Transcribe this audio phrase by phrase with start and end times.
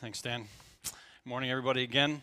[0.00, 0.46] Thanks, Dan.
[1.26, 2.22] Morning, everybody, again.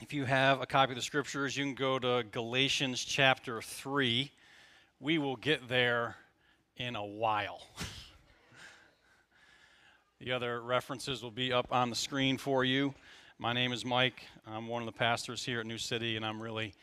[0.00, 4.30] If you have a copy of the scriptures, you can go to Galatians chapter 3.
[5.00, 6.14] We will get there
[6.76, 7.66] in a while.
[10.20, 12.94] the other references will be up on the screen for you.
[13.40, 14.22] My name is Mike.
[14.46, 16.74] I'm one of the pastors here at New City, and I'm really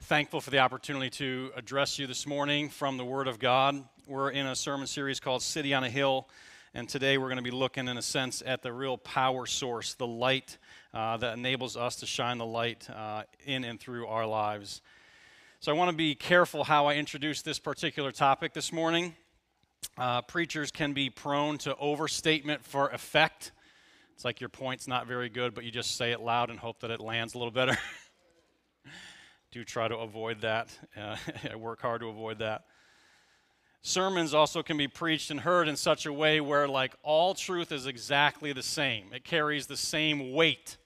[0.00, 3.84] thankful for the opportunity to address you this morning from the Word of God.
[4.06, 6.30] We're in a sermon series called City on a Hill.
[6.72, 9.94] And today we're going to be looking, in a sense, at the real power source,
[9.94, 10.56] the light
[10.94, 14.80] uh, that enables us to shine the light uh, in and through our lives.
[15.58, 19.16] So I want to be careful how I introduce this particular topic this morning.
[19.98, 23.50] Uh, preachers can be prone to overstatement for effect.
[24.14, 26.80] It's like your point's not very good, but you just say it loud and hope
[26.80, 27.76] that it lands a little better.
[29.50, 30.68] Do try to avoid that.
[30.96, 31.16] Uh,
[31.50, 32.64] I work hard to avoid that
[33.82, 37.72] sermons also can be preached and heard in such a way where like all truth
[37.72, 39.06] is exactly the same.
[39.12, 40.76] It carries the same weight.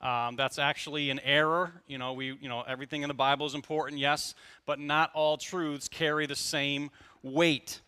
[0.00, 1.72] Um, that's actually an error.
[1.86, 4.34] You know we you know everything in the bible is important yes
[4.66, 6.90] but not all truths carry the same
[7.22, 7.80] weight.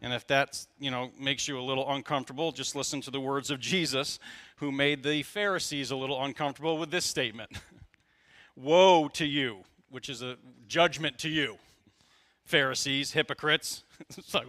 [0.00, 3.50] And if that you know makes you a little uncomfortable just listen to the words
[3.50, 4.18] of jesus
[4.56, 7.50] who made the pharisees a little uncomfortable with this statement.
[8.56, 9.58] Woe to you
[9.90, 10.36] which is a
[10.68, 11.58] judgment to you
[12.44, 13.82] pharisees hypocrites
[14.16, 14.46] it's like,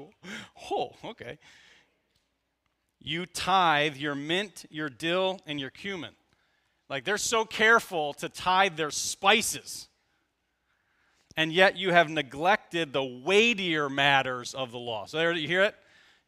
[0.71, 1.37] oh, okay.
[2.99, 6.11] You tithe your mint, your dill, and your cumin.
[6.89, 9.87] Like they're so careful to tithe their spices.
[11.37, 15.05] And yet you have neglected the weightier matters of the law.
[15.05, 15.75] So there you hear it?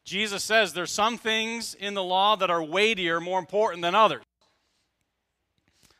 [0.04, 4.22] Jesus says there's some things in the law that are weightier, more important than others.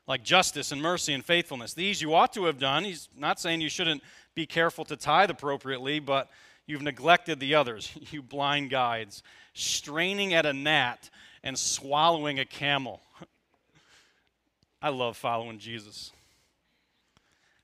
[0.06, 1.74] Like justice and mercy and faithfulness.
[1.74, 2.84] These you ought to have done.
[2.84, 4.02] He's not saying you shouldn't
[4.34, 6.30] be careful to tithe appropriately, but
[6.66, 9.22] You've neglected the others, you blind guides,
[9.54, 11.10] straining at a gnat
[11.42, 13.00] and swallowing a camel.
[14.82, 16.12] I love following Jesus.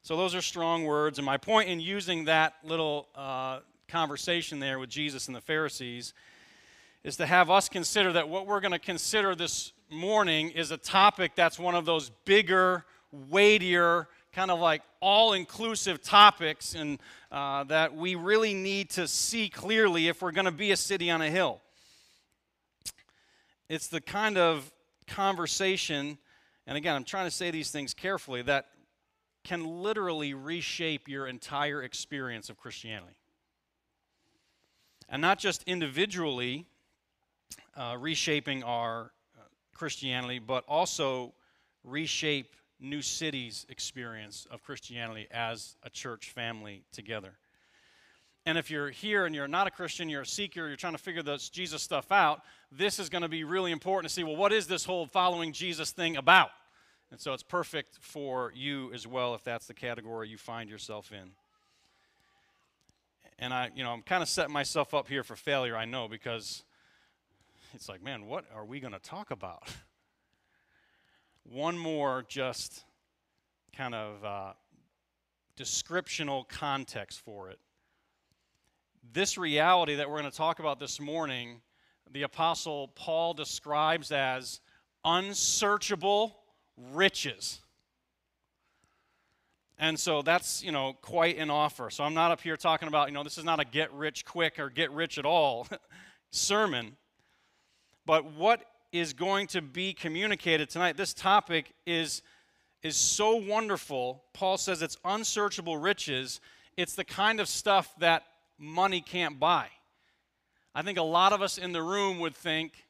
[0.02, 1.18] So, those are strong words.
[1.18, 6.14] And my point in using that little uh, conversation there with Jesus and the Pharisees
[7.04, 10.76] is to have us consider that what we're going to consider this morning is a
[10.76, 17.00] topic that's one of those bigger, weightier, kind of like all inclusive topics and
[17.32, 21.10] uh, that we really need to see clearly if we're going to be a city
[21.10, 21.60] on a hill.
[23.68, 24.70] It's the kind of
[25.08, 26.18] conversation,
[26.68, 28.66] and again, I'm trying to say these things carefully, that
[29.42, 33.16] can literally reshape your entire experience of Christianity.
[35.08, 36.64] And not just individually
[37.76, 39.42] uh, reshaping our uh,
[39.74, 41.34] Christianity, but also
[41.82, 47.34] reshape New City's experience of Christianity as a church family together.
[48.46, 50.98] And if you're here and you're not a Christian, you're a seeker, you're trying to
[50.98, 54.36] figure this Jesus stuff out, this is going to be really important to see well,
[54.36, 56.50] what is this whole following Jesus thing about?
[57.10, 61.10] And so it's perfect for you as well if that's the category you find yourself
[61.12, 61.30] in.
[63.38, 66.08] And I, you know, I'm kind of setting myself up here for failure, I know,
[66.08, 66.64] because
[67.74, 69.62] it's like, man, what are we going to talk about?
[71.50, 72.84] one more just
[73.74, 74.52] kind of uh,
[75.56, 77.58] descriptional context for it.
[79.12, 81.60] This reality that we're going to talk about this morning,
[82.12, 84.60] the Apostle Paul describes as
[85.04, 86.36] unsearchable
[86.92, 87.60] riches.
[89.78, 91.88] And so that's, you know, quite an offer.
[91.88, 94.24] So I'm not up here talking about, you know, this is not a get rich
[94.24, 95.66] quick or get rich at all
[96.30, 96.96] sermon.
[98.04, 100.96] But what is going to be communicated tonight.
[100.96, 102.22] This topic is,
[102.82, 104.22] is so wonderful.
[104.32, 106.40] Paul says it's unsearchable riches.
[106.76, 108.24] It's the kind of stuff that
[108.58, 109.68] money can't buy.
[110.74, 112.84] I think a lot of us in the room would think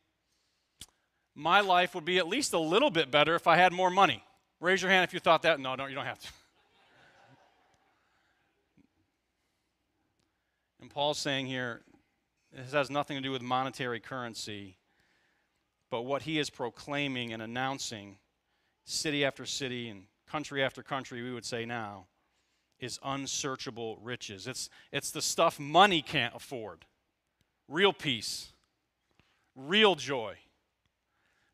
[1.34, 4.22] my life would be at least a little bit better if I had more money.
[4.60, 5.60] Raise your hand if you thought that.
[5.60, 6.28] No, don't, you don't have to.
[10.80, 11.82] And Paul's saying here,
[12.52, 14.76] this has nothing to do with monetary currency.
[15.90, 18.18] But what he is proclaiming and announcing,
[18.84, 22.06] city after city and country after country, we would say now,
[22.78, 24.46] is unsearchable riches.
[24.46, 26.84] It's, it's the stuff money can't afford
[27.68, 28.52] real peace,
[29.54, 30.36] real joy,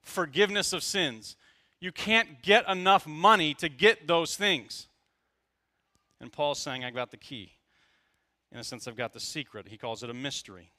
[0.03, 1.37] forgiveness of sins.
[1.81, 4.87] You can't get enough money to get those things.
[6.21, 7.53] And Paul's saying, I got the key.
[8.53, 9.69] In a sense, I've got the secret.
[9.69, 10.71] He calls it a mystery.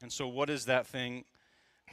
[0.00, 1.24] And so, what is that thing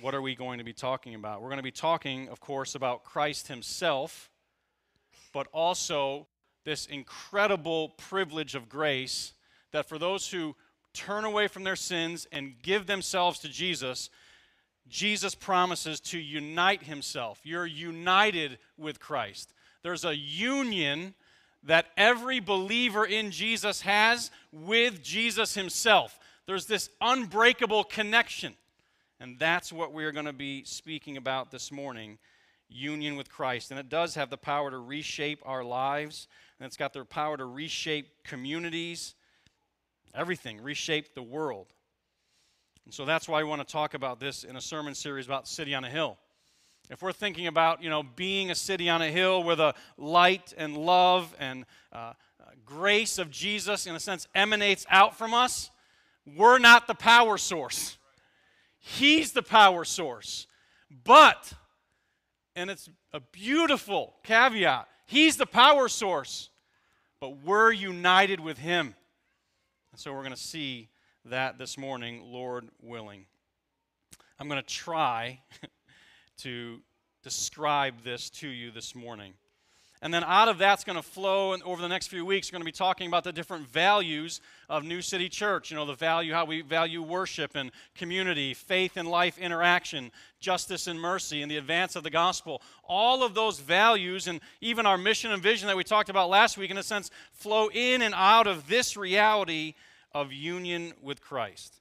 [0.01, 1.41] what are we going to be talking about?
[1.41, 4.29] We're going to be talking, of course, about Christ Himself,
[5.33, 6.27] but also
[6.63, 9.33] this incredible privilege of grace
[9.71, 10.55] that for those who
[10.93, 14.09] turn away from their sins and give themselves to Jesus,
[14.87, 17.39] Jesus promises to unite himself.
[17.43, 19.53] You're united with Christ.
[19.83, 21.13] There's a union
[21.63, 26.17] that every believer in Jesus has with Jesus himself.
[26.45, 28.53] There's this unbreakable connection.
[29.19, 32.17] And that's what we're going to be speaking about this morning
[32.69, 33.71] union with Christ.
[33.71, 36.27] And it does have the power to reshape our lives,
[36.59, 39.15] and it's got the power to reshape communities,
[40.13, 41.67] everything, reshape the world.
[42.85, 45.47] And so that's why I want to talk about this in a sermon series about
[45.47, 46.17] City on a Hill.
[46.89, 50.53] If we're thinking about, you know, being a city on a hill where the light
[50.55, 52.13] and love and uh, uh,
[52.63, 55.71] grace of Jesus, in a sense, emanates out from us,
[56.35, 57.97] we're not the power source.
[58.87, 60.45] He's the power source.
[61.03, 61.53] But,
[62.55, 66.51] and it's a beautiful caveat, He's the power source,
[67.19, 68.93] but we're united with Him.
[69.91, 70.89] And so we're going to see
[71.25, 73.25] that this morning, Lord willing.
[74.37, 75.41] I'm going to try
[76.39, 76.79] to
[77.23, 79.33] describe this to you this morning.
[80.01, 82.57] And then out of that's going to flow, and over the next few weeks, we're
[82.57, 85.71] going to be talking about the different values of New City Church.
[85.71, 90.87] You know, the value, how we value worship and community, faith and life interaction, justice
[90.87, 92.61] and mercy, and the advance of the gospel.
[92.83, 96.57] All of those values, and even our mission and vision that we talked about last
[96.57, 99.75] week, in a sense, flow in and out of this reality
[100.13, 101.79] of union with Christ.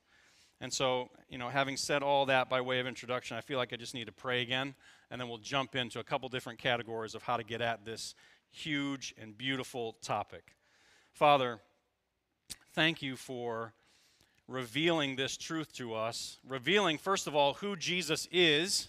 [0.61, 3.73] And so, you know, having said all that by way of introduction, I feel like
[3.73, 4.75] I just need to pray again,
[5.15, 8.17] and then we'll jump into a couple different categories of how to get at this
[8.51, 10.57] huge and beautiful topic.
[11.13, 11.61] Father,
[12.73, 13.75] thank you for
[14.49, 18.89] revealing this truth to us, revealing, first of all, who Jesus is,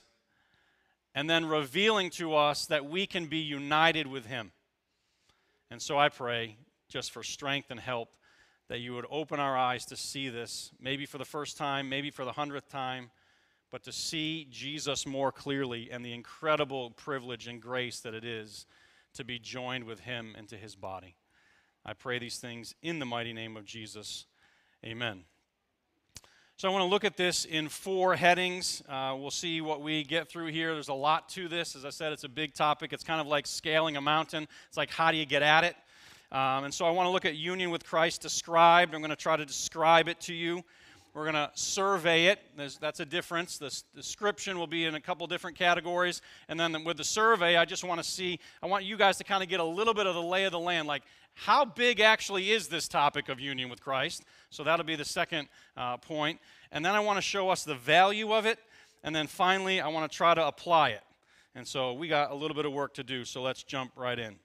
[1.14, 4.52] and then revealing to us that we can be united with him.
[5.70, 6.58] And so I pray
[6.90, 8.10] just for strength and help
[8.68, 12.10] that you would open our eyes to see this, maybe for the first time, maybe
[12.10, 13.12] for the hundredth time,
[13.72, 18.66] but to see Jesus more clearly and the incredible privilege and grace that it is
[19.14, 21.16] to be joined with him into his body.
[21.86, 24.26] I pray these things in the mighty name of Jesus.
[24.84, 25.24] Amen.
[26.58, 28.82] So I want to look at this in four headings.
[28.88, 30.74] Uh, we'll see what we get through here.
[30.74, 31.76] There's a lot to this.
[31.76, 32.94] As I said, it's a big topic.
[32.94, 34.48] It's kind of like scaling a mountain.
[34.70, 35.76] It's like, how do you get at it?
[36.32, 38.96] Um, and so I want to look at union with Christ described.
[38.96, 40.64] I'm going to try to describe it to you.
[41.16, 42.40] We're going to survey it.
[42.58, 43.58] There's, that's a difference.
[43.58, 46.22] The description will be in a couple different categories.
[46.50, 49.24] And then with the survey, I just want to see, I want you guys to
[49.24, 50.90] kind of get a little bit of the lay of the land.
[50.90, 51.04] Like,
[51.34, 54.26] how big actually is this topic of union with Christ?
[54.50, 55.48] So that'll be the second
[55.78, 56.42] uh, point.
[56.74, 58.60] And then I want to show us the value of it.
[59.02, 61.04] And then finally, I want to try to apply it.
[61.56, 63.24] And so we got a little bit of work to do.
[63.24, 64.36] So let's jump right in.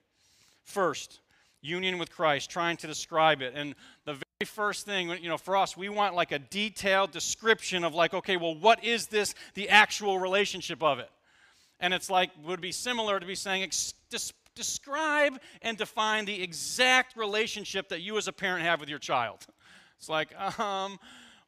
[0.63, 1.19] First,
[1.59, 3.51] union with Christ, trying to describe it.
[3.57, 3.75] And
[4.05, 4.15] the
[4.45, 8.37] first thing, you know, for us, we want like a detailed description of like, okay,
[8.37, 11.09] well, what is this, the actual relationship of it?
[11.79, 13.69] And it's like, would be similar to be saying,
[14.55, 19.45] describe and define the exact relationship that you as a parent have with your child.
[19.97, 20.99] It's like, um,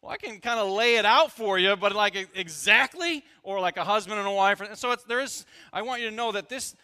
[0.02, 3.78] well, I can kind of lay it out for you, but like exactly, or like
[3.78, 4.62] a husband and a wife.
[4.62, 6.76] and So it's, there is, I want you to know that this,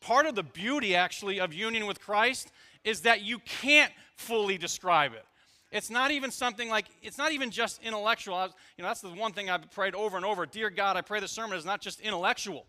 [0.00, 2.50] part of the beauty actually of union with Christ
[2.84, 5.24] is that you can't fully describe it.
[5.74, 8.36] It's not even something like, it's not even just intellectual.
[8.36, 10.46] Was, you know, that's the one thing I've prayed over and over.
[10.46, 12.64] Dear God, I pray the sermon is not just intellectual.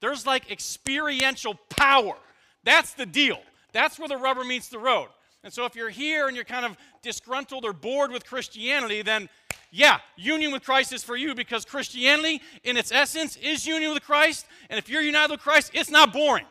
[0.00, 2.14] There's like experiential power.
[2.62, 3.40] That's the deal.
[3.72, 5.08] That's where the rubber meets the road.
[5.42, 9.28] And so if you're here and you're kind of disgruntled or bored with Christianity, then
[9.72, 14.04] yeah, union with Christ is for you because Christianity, in its essence, is union with
[14.04, 14.46] Christ.
[14.70, 16.46] And if you're united with Christ, it's not boring.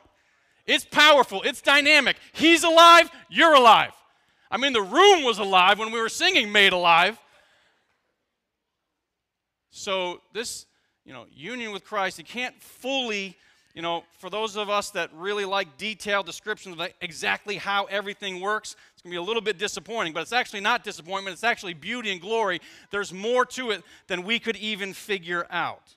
[0.67, 2.17] It's powerful, it's dynamic.
[2.33, 3.93] He's alive, you're alive.
[4.53, 7.19] I mean, the room was alive when we were singing Made Alive.
[9.71, 10.67] So, this,
[11.05, 13.35] you know, union with Christ, you can't fully,
[13.73, 18.41] you know, for those of us that really like detailed descriptions of exactly how everything
[18.41, 21.43] works, it's going to be a little bit disappointing, but it's actually not disappointment, it's
[21.43, 22.61] actually beauty and glory.
[22.91, 25.95] There's more to it than we could even figure out.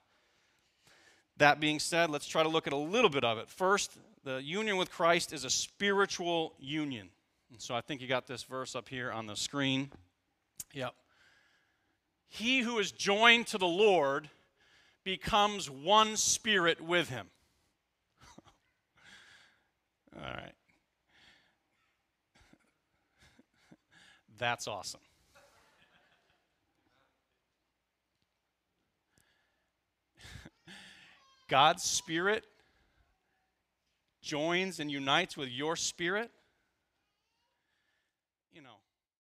[1.37, 3.51] That being said, let's try to look at a little bit of it.
[3.51, 7.11] First, the union with Christ is a spiritual union.
[7.51, 9.91] And so I think you got this verse up here on the screen.
[10.73, 10.95] Yep.
[12.29, 14.29] He who is joined to the Lord
[15.05, 17.29] becomes one spirit with him.
[20.17, 20.55] All right.
[24.39, 25.01] That's awesome.
[31.49, 32.45] God's Spirit
[34.27, 36.33] joins and unites with your spirit,
[38.53, 39.15] you know, this is why people think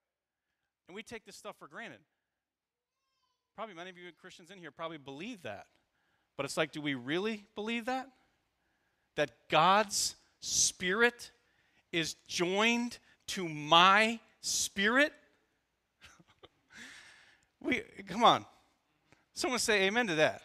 [0.00, 0.77] Christians believe crazy things.
[0.88, 2.00] And we take this stuff for granted.
[3.54, 5.66] Probably many of you Christians in here probably believe that.
[6.36, 8.08] But it's like, do we really believe that?
[9.16, 11.32] That God's Spirit
[11.92, 15.12] is joined to my spirit?
[17.60, 18.46] we come on.
[19.34, 20.42] Someone say amen to that.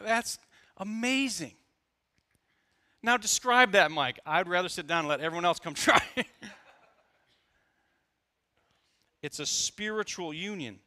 [0.00, 0.38] That's
[0.78, 1.52] amazing.
[3.02, 4.18] Now describe that, Mike.
[4.24, 6.00] I'd rather sit down and let everyone else come try.
[9.24, 10.78] It's a spiritual union.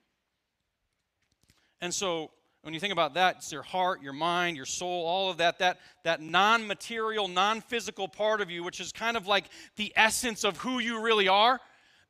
[1.82, 2.30] And so
[2.62, 5.58] when you think about that, it's your heart, your mind, your soul, all of that,
[5.58, 9.92] that, that non material, non physical part of you, which is kind of like the
[9.96, 11.60] essence of who you really are.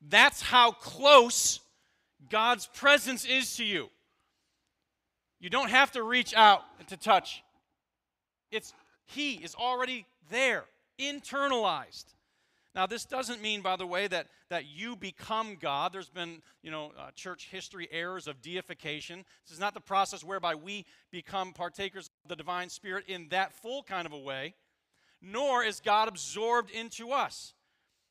[0.06, 1.60] That's how close
[2.28, 3.88] God's presence is to you.
[5.40, 7.42] You don't have to reach out to touch.
[8.50, 8.74] It's
[9.06, 10.66] He is already there,
[11.00, 12.04] internalized.
[12.78, 15.92] Now, this doesn't mean, by the way, that, that you become God.
[15.92, 19.24] There's been, you know, uh, church history errors of deification.
[19.44, 23.52] This is not the process whereby we become partakers of the divine spirit in that
[23.52, 24.54] full kind of a way,
[25.20, 27.52] nor is God absorbed into us.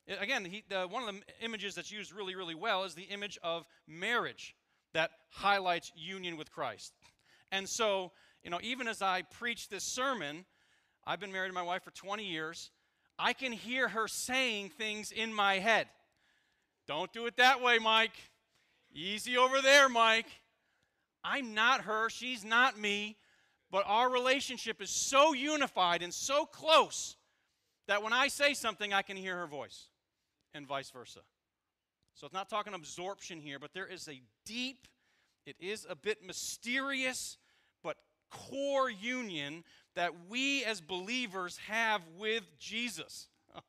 [0.06, 3.38] Again, he, the, one of the images that's used really, really well is the image
[3.42, 4.54] of marriage
[4.92, 6.92] that highlights union with Christ.
[7.50, 8.12] And so,
[8.44, 10.44] you know, even as I preach this sermon,
[11.06, 12.70] I've been married to my wife for 20 years.
[13.18, 15.88] I can hear her saying things in my head.
[16.86, 18.12] Don't do it that way, Mike.
[18.92, 20.28] Easy over there, Mike.
[21.24, 23.16] I'm not her, she's not me,
[23.70, 27.16] but our relationship is so unified and so close
[27.88, 29.88] that when I say something, I can hear her voice,
[30.54, 31.20] and vice versa.
[32.14, 34.86] So it's not talking absorption here, but there is a deep,
[35.44, 37.36] it is a bit mysterious,
[37.82, 37.96] but
[38.30, 39.64] core union
[39.98, 43.26] that we as believers have with Jesus.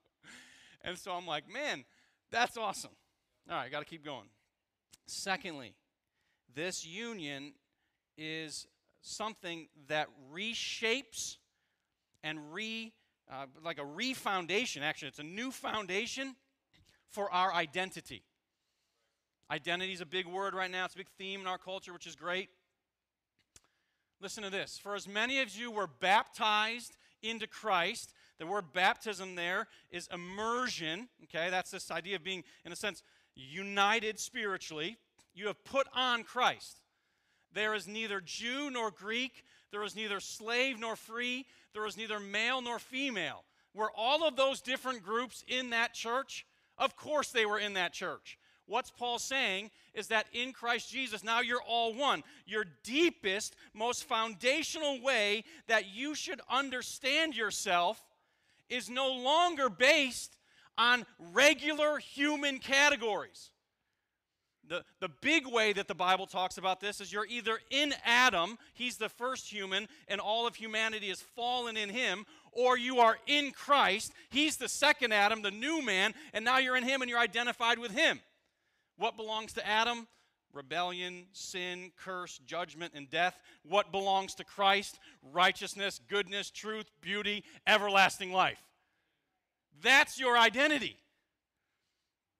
[0.83, 1.86] and so I'm like, man,
[2.29, 2.91] that's awesome.
[3.50, 4.27] All right, got to keep going.
[5.07, 5.74] Secondly,
[6.53, 7.53] this union
[8.15, 8.67] is
[9.01, 11.38] something that reshapes
[12.24, 12.93] and re
[13.31, 16.36] uh, like a refoundation actually it's a new foundation
[17.07, 18.24] for our identity
[19.50, 22.05] identity is a big word right now it's a big theme in our culture which
[22.05, 22.50] is great
[24.21, 24.77] Listen to this.
[24.77, 31.07] For as many of you were baptized into Christ, the word baptism there is immersion.
[31.25, 33.01] Okay, that's this idea of being, in a sense,
[33.35, 34.97] united spiritually.
[35.33, 36.81] You have put on Christ.
[37.53, 42.19] There is neither Jew nor Greek, there is neither slave nor free, there is neither
[42.19, 43.45] male nor female.
[43.73, 46.45] Were all of those different groups in that church?
[46.77, 48.38] Of course they were in that church.
[48.69, 52.23] What's Paul saying is that in Christ Jesus, now you're all one.
[52.45, 57.99] Your deepest, most foundational way that you should understand yourself
[58.69, 60.38] is no longer based
[60.77, 63.49] on regular human categories.
[64.67, 68.59] The, the big way that the Bible talks about this is you're either in Adam,
[68.75, 73.17] he's the first human, and all of humanity has fallen in him, or you are
[73.25, 77.09] in Christ, he's the second Adam, the new man, and now you're in him and
[77.09, 78.19] you're identified with him.
[78.99, 80.07] What belongs to Adam?
[80.53, 83.41] Rebellion, sin, curse, judgment, and death.
[83.63, 84.99] What belongs to Christ?
[85.31, 88.59] Righteousness, goodness, truth, beauty, everlasting life.
[89.81, 90.97] That's your identity.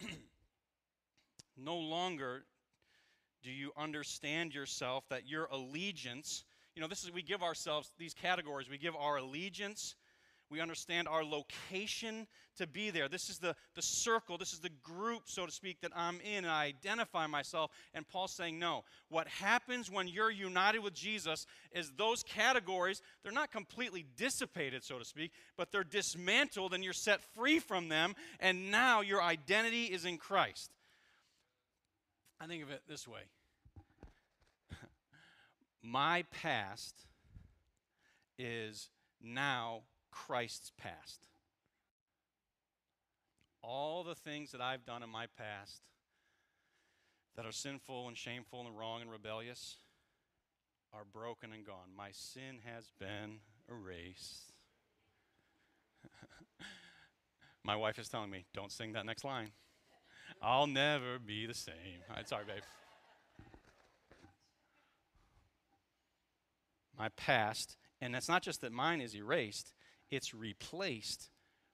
[1.58, 2.44] no longer
[3.42, 6.44] do you understand yourself that your allegiance,
[6.76, 8.70] you know, this is we give ourselves these categories.
[8.70, 9.96] We give our allegiance
[10.50, 12.28] we understand our location
[12.58, 13.08] to be there.
[13.08, 16.44] This is the, the circle, this is the group, so to speak, that I'm in,
[16.44, 17.72] and I identify myself.
[17.94, 18.84] And Paul's saying, no.
[19.10, 25.00] What happens when you're united with Jesus is those categories, they're not completely dissipated, so
[25.00, 29.86] to speak, but they're dismantled and you're set free from them, and now your identity
[29.86, 30.72] is in Christ.
[32.42, 33.22] I think of it this way
[35.84, 37.06] my past
[38.38, 38.90] is
[39.22, 39.82] now
[40.28, 41.26] Christ's past.
[43.62, 45.82] All the things that I've done in my past
[47.36, 49.78] that are sinful and shameful and wrong and rebellious
[50.94, 51.96] are broken and gone.
[51.96, 54.54] My sin has been erased.
[57.64, 59.52] my wife is telling me, don't sing that next line.
[60.42, 62.04] I'll never be the same.
[62.10, 62.64] Right, sorry, babe.
[66.98, 69.74] My past, and it's not just that mine is erased,
[70.12, 71.30] it's replaced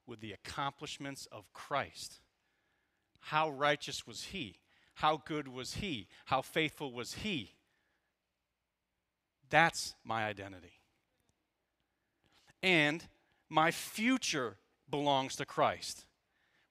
[0.07, 2.19] with the accomplishments of Christ.
[3.19, 4.59] How righteous was he?
[4.95, 6.07] How good was he?
[6.25, 7.53] How faithful was he?
[9.49, 10.73] That's my identity.
[12.63, 13.03] And
[13.49, 14.57] my future
[14.89, 16.05] belongs to Christ.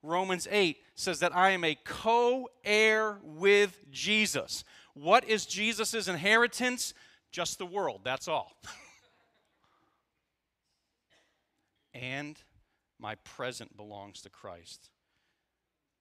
[0.01, 4.63] Romans 8 says that I am a co heir with Jesus.
[4.93, 6.93] What is Jesus' inheritance?
[7.31, 8.55] Just the world, that's all.
[11.95, 12.37] and
[12.99, 14.89] my present belongs to Christ.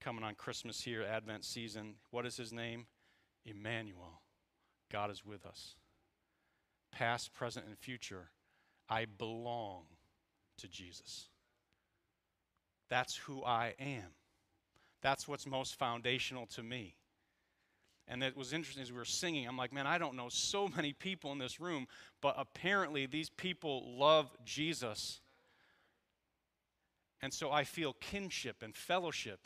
[0.00, 2.86] Coming on Christmas here, Advent season, what is his name?
[3.46, 4.20] Emmanuel.
[4.92, 5.76] God is with us.
[6.92, 8.30] Past, present, and future,
[8.88, 9.84] I belong
[10.58, 11.28] to Jesus.
[12.90, 14.12] That's who I am.
[15.02, 16.96] That's what's most foundational to me.
[18.06, 19.48] And it was interesting as we were singing.
[19.48, 21.86] I'm like, man, I don't know so many people in this room,
[22.20, 25.20] but apparently these people love Jesus.
[27.24, 29.40] And so I feel kinship and fellowship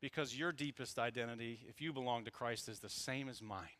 [0.00, 3.76] because your deepest identity, if you belong to Christ, is the same as mine.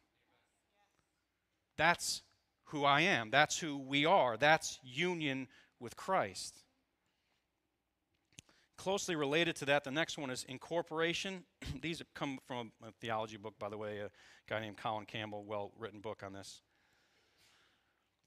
[1.78, 2.20] That's
[2.64, 3.30] who I am.
[3.30, 4.36] That's who we are.
[4.36, 5.48] That's union
[5.80, 6.58] with Christ.
[8.76, 11.44] Closely related to that, the next one is incorporation.
[11.80, 14.10] These come from a, theology book, by the way, a
[14.46, 16.60] guy named Colin Campbell, well written book on this.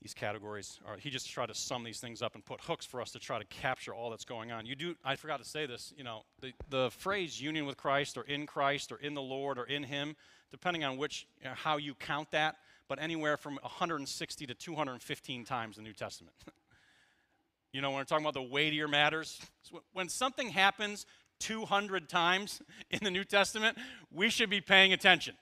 [0.05, 3.01] These categories are, he just tried to sum these things up and put hooks for
[3.01, 4.67] us to try to capture all that's going on.
[4.67, 8.15] You do, I forgot to say this, you know, the, the phrase union with Christ
[8.15, 10.15] or in Christ or in the Lord or in Him,
[10.51, 12.57] depending on which, you know, how you count that,
[12.87, 16.35] but anywhere from 160 to 215 times in the New Testament.
[17.73, 19.41] You know, when we're talking about the weightier matters,
[19.91, 21.05] when something happens
[21.39, 23.77] 200 times in the New Testament,
[24.13, 25.35] we should be paying attention.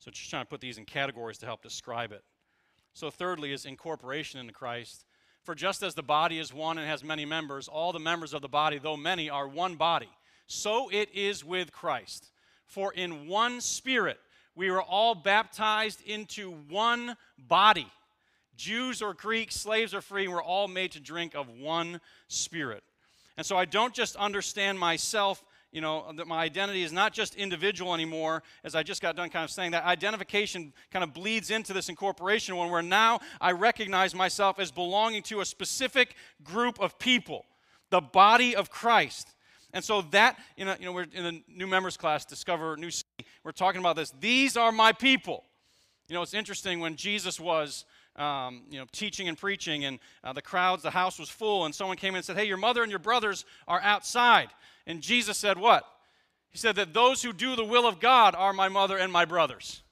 [0.00, 2.22] So, just trying to put these in categories to help describe it.
[2.98, 5.04] So, thirdly, is incorporation into Christ.
[5.44, 8.42] For just as the body is one and has many members, all the members of
[8.42, 10.08] the body, though many, are one body.
[10.48, 12.32] So it is with Christ.
[12.66, 14.18] For in one spirit
[14.56, 17.86] we were all baptized into one body
[18.56, 22.82] Jews or Greeks, slaves or free, we're all made to drink of one spirit.
[23.36, 27.34] And so I don't just understand myself, you know, that my identity is not just
[27.34, 29.72] individual anymore, as I just got done kind of saying.
[29.72, 34.70] That identification kind of bleeds into this incorporation one where now I recognize myself as
[34.70, 37.44] belonging to a specific group of people,
[37.90, 39.34] the body of Christ.
[39.74, 42.90] And so that, you know, you know we're in the new members class, Discover New
[42.90, 44.12] City, we're talking about this.
[44.18, 45.44] These are my people.
[46.08, 47.84] You know, it's interesting when Jesus was
[48.16, 51.74] um, you know, teaching and preaching, and uh, the crowds, the house was full, and
[51.74, 54.48] someone came in and said, Hey, your mother and your brothers are outside.
[54.88, 55.84] And Jesus said, What?
[56.50, 59.26] He said that those who do the will of God are my mother and my
[59.26, 59.82] brothers.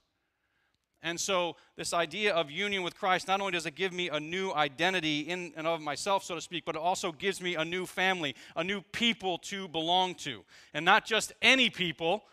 [1.03, 4.19] And so, this idea of union with Christ, not only does it give me a
[4.19, 7.63] new identity in and of myself, so to speak, but it also gives me a
[7.63, 10.43] new family, a new people to belong to.
[10.73, 12.23] And not just any people.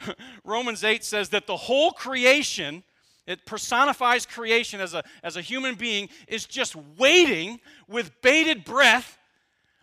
[0.44, 2.82] Romans 8 says that the whole creation
[3.26, 9.19] it personifies creation as a, as a human being, is just waiting with bated breath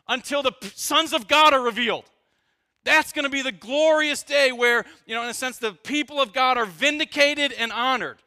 [0.10, 2.06] until the sons of God are revealed.
[2.84, 6.22] That's going to be the glorious day where, you know, in a sense, the people
[6.22, 8.20] of God are vindicated and honored.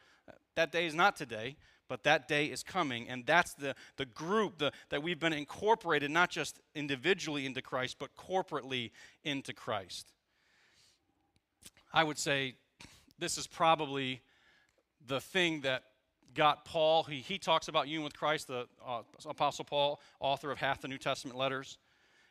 [0.54, 1.56] That day is not today,
[1.88, 6.10] but that day is coming, and that's the, the group the, that we've been incorporated,
[6.10, 8.90] not just individually into Christ, but corporately
[9.24, 10.12] into Christ.
[11.92, 12.54] I would say
[13.18, 14.20] this is probably
[15.06, 15.84] the thing that
[16.34, 20.58] got Paul, he, he talks about union with Christ, the uh, Apostle Paul, author of
[20.58, 21.78] half the New Testament letters,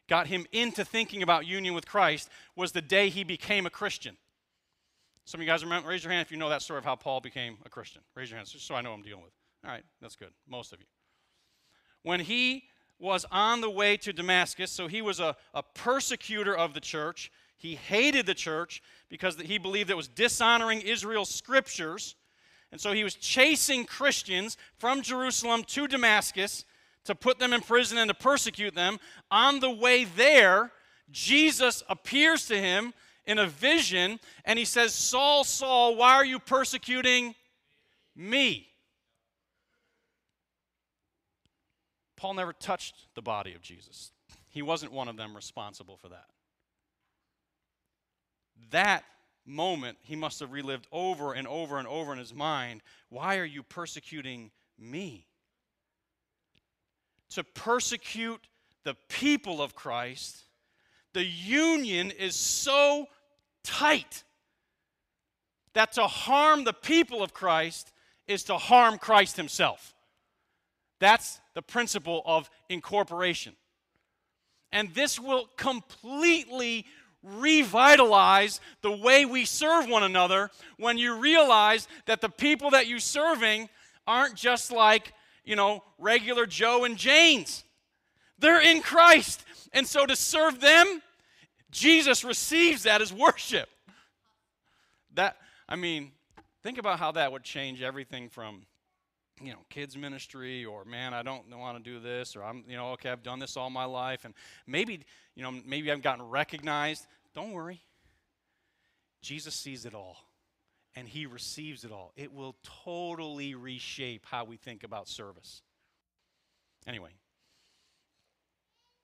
[0.07, 4.17] got him into thinking about union with Christ was the day he became a Christian.
[5.25, 6.95] Some of you guys remember, raise your hand if you know that story of how
[6.95, 8.01] Paul became a Christian.
[8.15, 9.33] Raise your hands just so I know I'm dealing with.
[9.63, 10.31] All right, that's good.
[10.47, 10.85] Most of you.
[12.01, 12.63] When he
[12.97, 17.31] was on the way to Damascus, so he was a, a persecutor of the church.
[17.57, 22.15] He hated the church because he believed it was dishonoring Israel's scriptures.
[22.71, 26.65] And so he was chasing Christians from Jerusalem to Damascus
[27.05, 28.99] to put them in prison and to persecute them.
[29.31, 30.71] On the way there,
[31.11, 32.93] Jesus appears to him
[33.25, 37.33] in a vision and he says, Saul, Saul, why are you persecuting
[38.15, 38.67] me?
[42.15, 44.11] Paul never touched the body of Jesus.
[44.49, 46.25] He wasn't one of them responsible for that.
[48.71, 49.03] That
[49.49, 53.45] moment he must have relived over and over and over in his mind why are
[53.45, 55.25] you persecuting me?
[57.31, 58.41] To persecute
[58.83, 60.43] the people of Christ,
[61.13, 63.07] the union is so
[63.63, 64.23] tight
[65.73, 67.91] that to harm the people of Christ
[68.27, 69.93] is to harm Christ himself.
[70.99, 73.55] That's the principle of incorporation.
[74.71, 76.85] And this will completely
[77.23, 82.99] revitalize the way we serve one another when you realize that the people that you're
[82.99, 83.69] serving
[84.07, 87.63] aren't just like, you know, regular Joe and Janes.
[88.39, 91.01] They're in Christ And so to serve them,
[91.71, 93.69] Jesus receives that as worship.
[95.13, 96.11] That, I mean,
[96.63, 98.63] think about how that would change everything from,
[99.41, 102.75] you know, kids ministry or man, I don't want to do this or I'm, you
[102.75, 104.33] know, okay, I've done this all my life and
[104.67, 105.01] maybe,
[105.35, 107.07] you know, maybe I've gotten recognized.
[107.33, 107.81] Don't worry.
[109.21, 110.17] Jesus sees it all
[110.95, 112.11] and he receives it all.
[112.15, 115.61] It will totally reshape how we think about service.
[116.87, 117.11] Anyway,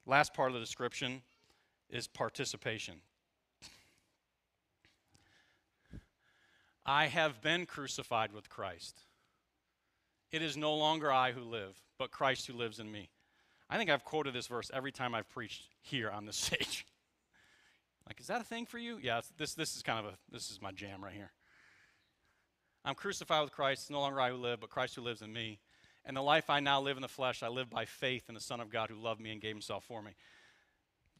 [0.05, 1.21] last part of the description
[1.89, 2.95] is participation.
[6.85, 9.01] I have been crucified with Christ.
[10.31, 13.09] It is no longer I who live, but Christ who lives in me.
[13.69, 16.85] I think I've quoted this verse every time I've preached here on this stage.
[18.07, 18.99] like, is that a thing for you?
[19.01, 21.31] Yeah, this, this is kind of a, this is my jam right here.
[22.83, 23.83] I'm crucified with Christ.
[23.83, 25.59] It's no longer I who live, but Christ who lives in me.
[26.05, 28.41] And the life I now live in the flesh, I live by faith in the
[28.41, 30.11] Son of God who loved me and gave himself for me.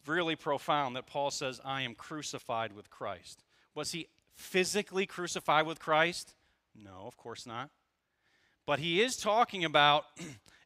[0.06, 3.44] Really profound that Paul says, I am crucified with Christ.
[3.74, 6.36] Was he physically crucified with Christ?
[6.76, 7.72] No, of course not.
[8.66, 10.06] But he is talking about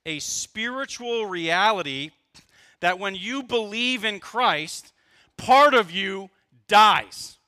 [0.06, 2.12] a spiritual reality
[2.80, 4.94] that when you believe in Christ,
[5.38, 6.30] part of you
[6.68, 7.40] dies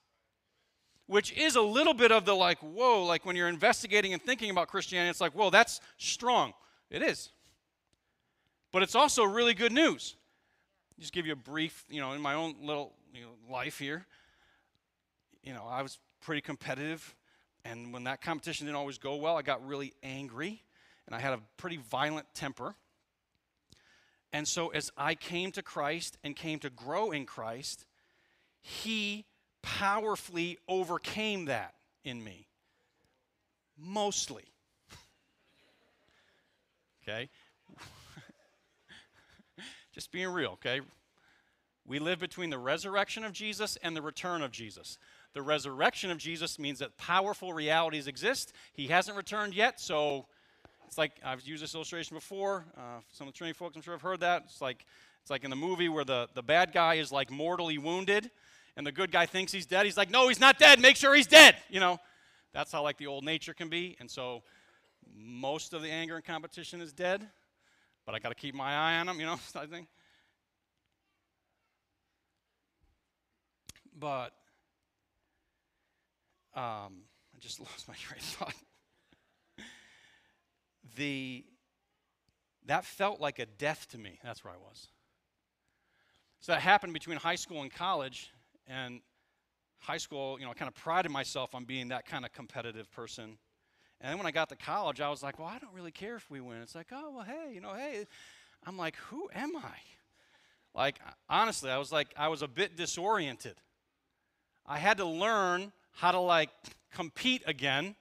[1.12, 4.50] which is a little bit of the like, whoa, like when you're investigating and thinking
[4.50, 6.54] about Christianity, it's like, whoa, that's strong.
[6.90, 7.32] It is.
[8.72, 10.16] But it's also really good news.
[11.02, 14.06] Just give you a brief, you know, in my own little you know, life here,
[15.44, 17.14] you know, I was pretty competitive.
[17.64, 20.64] And when that competition didn't always go well, I got really angry
[21.06, 22.76] and I had a pretty violent temper.
[24.34, 27.86] And so as I came to Christ and came to grow in Christ,
[28.62, 29.26] He
[29.62, 32.48] powerfully overcame that in me.
[33.78, 34.46] Mostly.
[37.04, 37.30] okay?
[39.94, 40.82] Just being real, okay?
[41.86, 44.98] We live between the resurrection of Jesus and the return of Jesus.
[45.34, 48.54] The resurrection of Jesus means that powerful realities exist.
[48.74, 50.26] He hasn't returned yet, so
[50.86, 52.66] it's like I've used this illustration before.
[52.76, 54.44] Uh, some of the Trinity folks, I'm sure, have heard that.
[54.48, 54.86] It's like
[55.22, 58.30] it's like in the movie where the, the bad guy is like mortally wounded,
[58.76, 59.86] and the good guy thinks he's dead.
[59.86, 60.80] He's like, no, he's not dead.
[60.80, 61.56] Make sure he's dead.
[61.70, 62.00] You know,
[62.54, 63.96] that's how like the old nature can be.
[64.00, 64.44] And so
[65.16, 67.26] most of the anger and competition is dead,
[68.06, 69.88] but I got to keep my eye on them, you know, I think.
[73.98, 74.34] But
[76.56, 77.04] um,
[77.36, 78.54] I just lost my train of thought.
[80.96, 81.46] the
[82.68, 84.20] that felt like a death to me.
[84.24, 84.88] That's where I was.
[86.42, 88.32] So that happened between high school and college,
[88.68, 89.02] and
[89.80, 92.92] high school, you know, I kind of prided myself on being that kind of competitive
[92.92, 93.38] person.
[94.00, 96.16] And then when I got to college, I was like, well, I don't really care
[96.16, 96.62] if we win.
[96.62, 98.06] It's like, oh, well, hey, you know, hey.
[98.66, 99.78] I'm like, who am I?
[100.74, 103.56] Like, honestly, I was like, I was a bit disoriented.
[104.66, 106.50] I had to learn how to, like,
[106.92, 107.96] compete again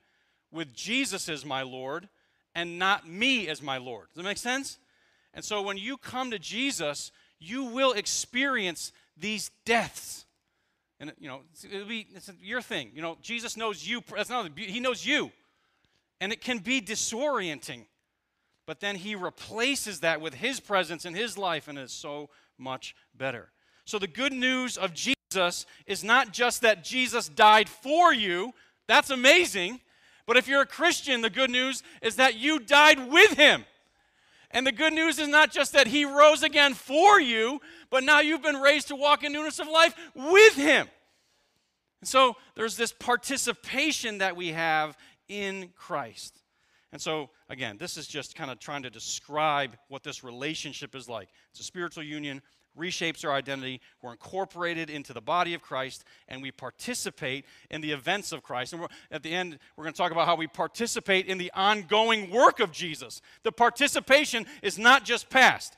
[0.50, 2.08] with Jesus as my Lord
[2.54, 4.08] and not me as my Lord.
[4.08, 4.78] Does that make sense?
[5.34, 10.26] And so when you come to Jesus, you will experience these deaths.
[10.98, 12.90] And you know, it'll be it's your thing.
[12.94, 14.02] You know, Jesus knows you.
[14.14, 15.32] That's not he knows you,
[16.20, 17.86] and it can be disorienting.
[18.66, 22.94] But then he replaces that with his presence in his life, and it's so much
[23.14, 23.50] better.
[23.86, 24.92] So the good news of
[25.30, 28.52] Jesus is not just that Jesus died for you.
[28.88, 29.80] That's amazing.
[30.26, 33.64] But if you're a Christian, the good news is that you died with him.
[34.50, 38.18] And the good news is not just that he rose again for you, but now
[38.18, 40.88] you've been raised to walk in newness of life with him.
[42.00, 44.96] And so there's this participation that we have
[45.28, 46.40] in Christ.
[46.92, 51.08] And so, again, this is just kind of trying to describe what this relationship is
[51.08, 51.28] like.
[51.52, 52.42] It's a spiritual union,
[52.78, 53.80] reshapes our identity.
[54.02, 58.72] We're incorporated into the body of Christ, and we participate in the events of Christ.
[58.72, 62.30] And at the end, we're going to talk about how we participate in the ongoing
[62.30, 63.20] work of Jesus.
[63.42, 65.76] The participation is not just past.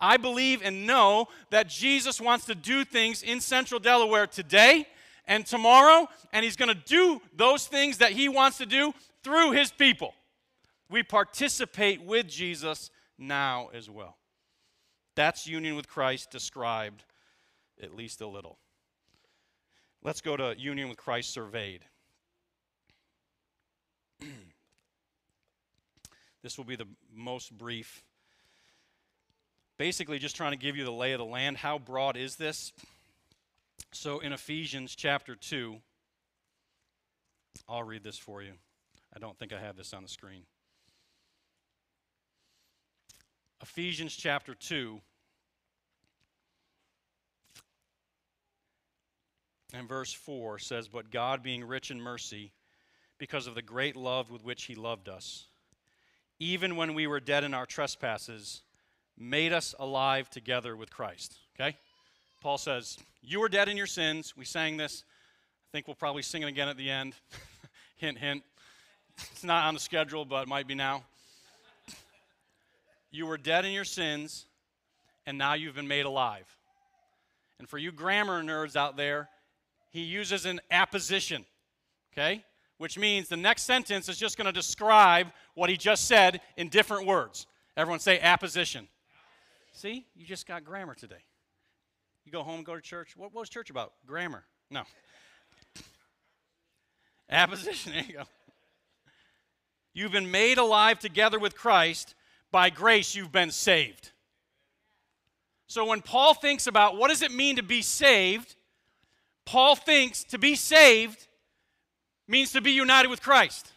[0.00, 4.86] I believe and know that Jesus wants to do things in Central Delaware today
[5.26, 9.52] and tomorrow, and He's going to do those things that He wants to do through
[9.52, 10.14] His people.
[10.88, 14.16] We participate with Jesus now as well.
[15.20, 17.04] That's union with Christ described
[17.82, 18.56] at least a little.
[20.02, 21.84] Let's go to union with Christ surveyed.
[26.42, 28.02] this will be the most brief.
[29.76, 31.58] Basically, just trying to give you the lay of the land.
[31.58, 32.72] How broad is this?
[33.92, 35.76] So, in Ephesians chapter 2,
[37.68, 38.52] I'll read this for you.
[39.14, 40.44] I don't think I have this on the screen.
[43.60, 45.02] Ephesians chapter 2
[49.72, 52.52] and verse 4 says, But God, being rich in mercy,
[53.18, 55.46] because of the great love with which He loved us,
[56.38, 58.62] even when we were dead in our trespasses,
[59.18, 61.36] made us alive together with Christ.
[61.58, 61.76] Okay?
[62.40, 64.34] Paul says, You were dead in your sins.
[64.36, 65.04] We sang this.
[65.04, 67.14] I think we'll probably sing it again at the end.
[67.96, 68.42] hint, hint.
[69.32, 71.04] It's not on the schedule, but it might be now.
[73.12, 74.46] You were dead in your sins,
[75.26, 76.46] and now you've been made alive.
[77.58, 79.28] And for you grammar nerds out there,
[79.90, 81.44] he uses an apposition,
[82.12, 82.44] okay?
[82.78, 86.68] Which means the next sentence is just going to describe what he just said in
[86.68, 87.46] different words.
[87.76, 88.88] Everyone say apposition.
[89.72, 91.22] See, you just got grammar today.
[92.24, 93.16] You go home, go to church.
[93.16, 93.92] What, what was church about?
[94.06, 94.44] Grammar.
[94.70, 94.82] No.
[97.30, 98.22] apposition, there you go.
[99.92, 102.14] You've been made alive together with Christ.
[102.52, 104.10] By grace, you've been saved.
[105.66, 108.56] So when Paul thinks about what does it mean to be saved,
[109.50, 111.26] Paul thinks to be saved
[112.28, 113.72] means to be united with Christ.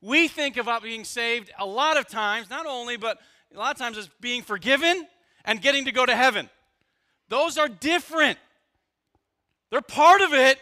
[0.00, 3.18] We think about being saved a lot of times, not only, but
[3.52, 5.08] a lot of times as being forgiven
[5.44, 6.48] and getting to go to heaven.
[7.28, 8.38] Those are different.
[9.70, 10.60] They're part of it,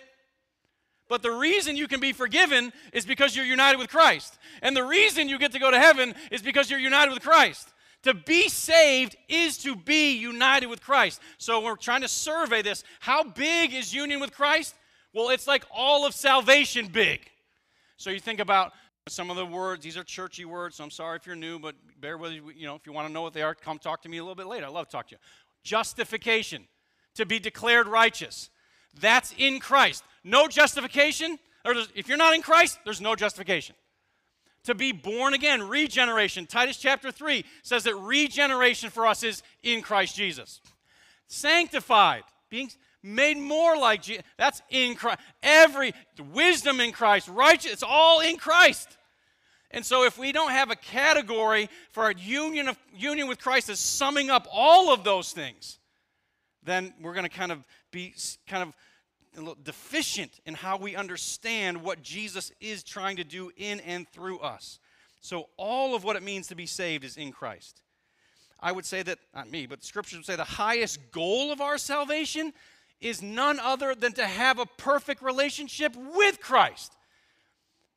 [1.06, 4.38] but the reason you can be forgiven is because you're united with Christ.
[4.62, 7.68] And the reason you get to go to heaven is because you're united with Christ.
[8.04, 11.20] To be saved is to be united with Christ.
[11.38, 12.82] So we're trying to survey this.
[13.00, 14.74] How big is union with Christ?
[15.12, 17.28] Well, it's like all of salvation big.
[17.96, 18.72] So you think about
[19.08, 21.74] some of the words, these are churchy words, so I'm sorry if you're new, but
[22.00, 22.50] bear with you.
[22.56, 24.22] You know, if you want to know what they are, come talk to me a
[24.22, 24.66] little bit later.
[24.66, 25.18] I love to talk to you.
[25.62, 26.66] Justification,
[27.16, 28.50] to be declared righteous.
[28.98, 30.04] That's in Christ.
[30.24, 33.74] No justification, or if you're not in Christ, there's no justification
[34.64, 36.46] to be born again, regeneration.
[36.46, 40.60] Titus chapter 3 says that regeneration for us is in Christ Jesus.
[41.28, 42.70] Sanctified, being
[43.02, 44.24] made more like Jesus.
[44.36, 45.20] That's in Christ.
[45.42, 45.92] Every
[46.32, 48.96] wisdom in Christ, righteous, it's all in Christ.
[49.70, 53.68] And so if we don't have a category for our union of union with Christ
[53.68, 55.78] as summing up all of those things,
[56.64, 58.14] then we're going to kind of be
[58.46, 58.74] kind of
[59.62, 64.78] deficient in how we understand what Jesus is trying to do in and through us.
[65.20, 67.82] So, all of what it means to be saved is in Christ.
[68.58, 71.78] I would say that, not me, but scriptures would say the highest goal of our
[71.78, 72.52] salvation
[73.00, 76.92] is none other than to have a perfect relationship with Christ.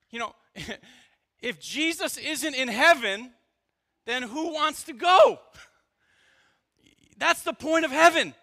[0.09, 0.35] You know,
[1.41, 3.31] if Jesus isn't in heaven,
[4.05, 5.39] then who wants to go?
[7.17, 8.33] That's the point of heaven.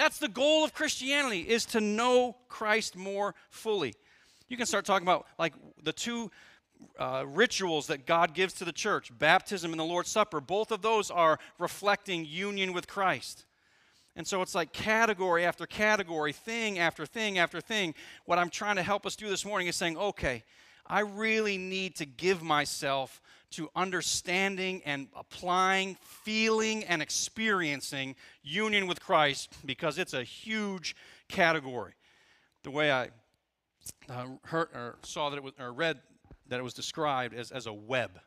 [0.00, 3.92] That's the goal of Christianity is to know Christ more fully.
[4.48, 6.30] You can start talking about like the two
[6.98, 10.40] uh, rituals that God gives to the church, baptism and the Lord's Supper.
[10.40, 13.44] Both of those are reflecting union with Christ.
[14.16, 17.94] And so it's like category after category, thing after thing after thing.
[18.24, 20.44] What I'm trying to help us do this morning is saying, okay,
[20.86, 29.00] I really need to give myself to understanding and applying, feeling, and experiencing union with
[29.00, 30.94] Christ because it's a huge
[31.28, 31.92] category.
[32.62, 33.08] The way I
[34.08, 36.00] uh, heard or saw that it was, or read
[36.48, 38.20] that it was described as, as a web,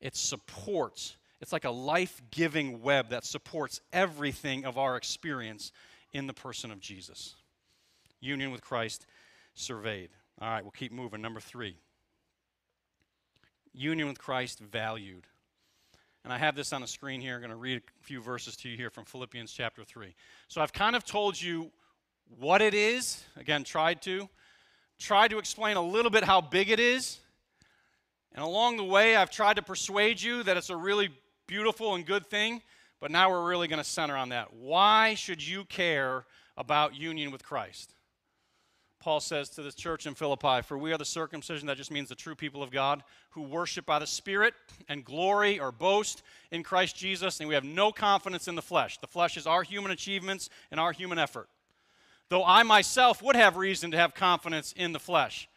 [0.00, 5.72] it supports, it's like a life giving web that supports everything of our experience
[6.12, 7.34] in the person of Jesus.
[8.20, 9.06] Union with Christ
[9.54, 10.10] surveyed.
[10.40, 11.20] All right, we'll keep moving.
[11.20, 11.76] Number three
[13.72, 15.26] union with Christ valued.
[16.24, 17.34] And I have this on the screen here.
[17.34, 20.14] I'm going to read a few verses to you here from Philippians chapter 3.
[20.48, 21.70] So I've kind of told you
[22.38, 23.24] what it is.
[23.36, 24.28] Again, tried to.
[24.98, 27.20] Tried to explain a little bit how big it is.
[28.34, 31.08] And along the way, I've tried to persuade you that it's a really
[31.46, 32.62] beautiful and good thing.
[33.00, 34.52] But now we're really going to center on that.
[34.52, 37.94] Why should you care about union with Christ?
[39.00, 42.10] Paul says to the church in Philippi, For we are the circumcision, that just means
[42.10, 44.52] the true people of God, who worship by the Spirit
[44.88, 48.98] and glory or boast in Christ Jesus, and we have no confidence in the flesh.
[48.98, 51.48] The flesh is our human achievements and our human effort.
[52.28, 55.48] Though I myself would have reason to have confidence in the flesh.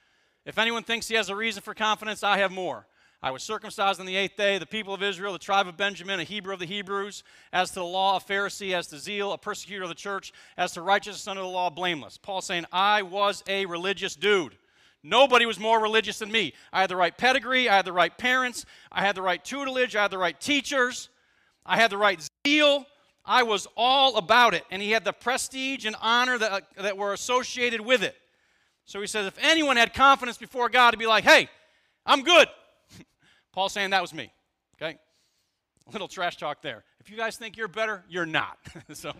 [0.45, 2.87] If anyone thinks he has a reason for confidence, I have more.
[3.23, 6.19] I was circumcised on the eighth day, the people of Israel, the tribe of Benjamin,
[6.19, 9.37] a Hebrew of the Hebrews, as to the law, a Pharisee, as to zeal, a
[9.37, 12.17] persecutor of the church, as to righteousness under the law, blameless.
[12.17, 14.57] Paul saying, I was a religious dude.
[15.03, 16.53] Nobody was more religious than me.
[16.73, 19.95] I had the right pedigree, I had the right parents, I had the right tutelage,
[19.95, 21.07] I had the right teachers,
[21.65, 22.85] I had the right zeal.
[23.25, 24.65] I was all about it.
[24.69, 28.17] And he had the prestige and honor that, that were associated with it.
[28.83, 31.47] So he says, if anyone had confidence before God to be like, hey,
[32.05, 32.49] I'm good.
[33.53, 34.33] Paul saying that was me.
[34.75, 34.97] Okay?
[35.87, 36.83] A little trash talk there.
[36.99, 38.57] If you guys think you're better, you're not.
[38.93, 39.13] so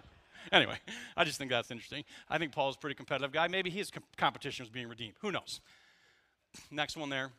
[0.52, 0.78] anyway,
[1.16, 2.04] I just think that's interesting.
[2.30, 3.48] I think Paul's a pretty competitive guy.
[3.48, 5.16] Maybe his com- competition was being redeemed.
[5.22, 5.62] Who knows?
[6.72, 7.32] Next one there.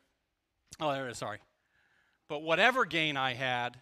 [0.80, 1.18] Oh, there it is.
[1.18, 1.38] Sorry.
[2.28, 3.76] But whatever gain I had,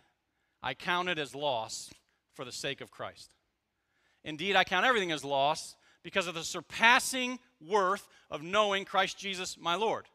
[0.62, 1.90] I counted as loss
[2.34, 3.30] for the sake of Christ.
[4.24, 9.56] Indeed, I count everything as loss because of the surpassing worth of knowing Christ Jesus
[9.58, 10.06] my Lord.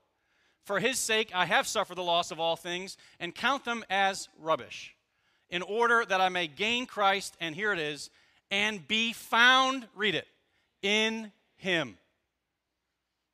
[0.68, 4.28] For his sake, I have suffered the loss of all things and count them as
[4.38, 4.94] rubbish,
[5.50, 8.10] in order that I may gain Christ, and here it is,
[8.52, 10.28] and be found, read it,
[10.82, 11.98] in him.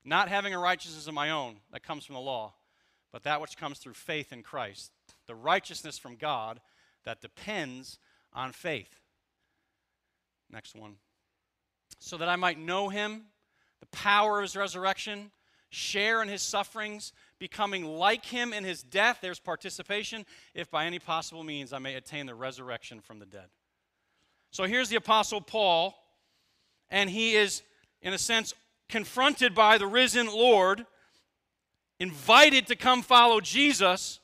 [0.06, 2.54] Not having a righteousness of my own that comes from the law,
[3.12, 4.92] but that which comes through faith in Christ,
[5.26, 6.62] the righteousness from God
[7.04, 7.98] that depends
[8.32, 9.00] on faith.
[10.52, 10.98] Next one.
[11.98, 13.24] So that I might know him,
[13.80, 15.32] the power of his resurrection,
[15.72, 19.18] share in his sufferings, becoming like him in his death.
[19.22, 23.48] There's participation, if by any possible means I may attain the resurrection from the dead.
[24.52, 25.94] So here's the Apostle Paul,
[26.90, 27.62] and he is,
[28.02, 28.54] in a sense,
[28.88, 30.86] confronted by the risen Lord,
[32.00, 34.22] invited to come follow Jesus,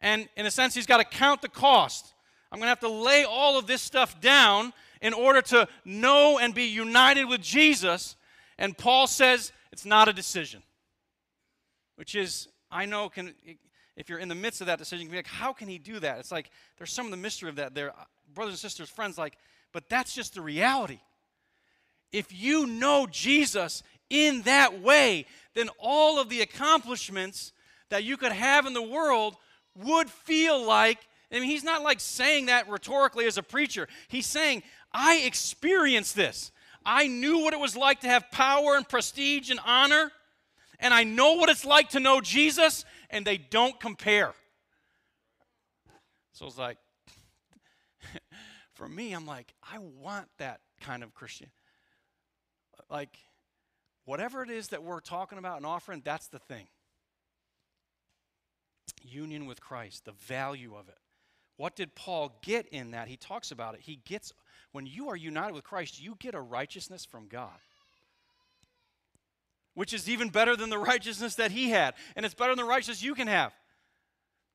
[0.00, 2.12] and in a sense, he's got to count the cost.
[2.50, 6.40] I'm going to have to lay all of this stuff down in order to know
[6.40, 8.16] and be united with Jesus.
[8.58, 10.64] And Paul says it's not a decision,
[11.96, 13.34] which is, I know, can
[13.96, 15.78] if you're in the midst of that decision, you can be like, how can he
[15.78, 16.18] do that?
[16.18, 17.90] It's like there's some of the mystery of that there.
[17.90, 18.04] Uh,
[18.34, 19.36] brothers and sisters, friends, like,
[19.72, 21.00] but that's just the reality.
[22.12, 27.52] If you know Jesus in that way, then all of the accomplishments
[27.88, 29.36] that you could have in the world
[29.74, 30.98] would feel like
[31.30, 33.88] I mean, he's not like saying that rhetorically as a preacher.
[34.08, 36.52] He's saying, I experienced this.
[36.84, 40.12] I knew what it was like to have power and prestige and honor,
[40.80, 44.34] and I know what it's like to know Jesus, and they don't compare.
[46.32, 46.78] So it's like,
[48.74, 51.50] for me, I'm like, I want that kind of Christian.
[52.90, 53.16] Like,
[54.04, 56.66] whatever it is that we're talking about and offering, that's the thing.
[59.02, 60.98] Union with Christ, the value of it.
[61.56, 63.08] What did Paul get in that?
[63.08, 63.80] He talks about it.
[63.80, 64.32] He gets,
[64.72, 67.58] when you are united with Christ, you get a righteousness from God,
[69.76, 71.94] which is even better than the righteousness that he had.
[72.16, 73.52] And it's better than the righteousness you can have.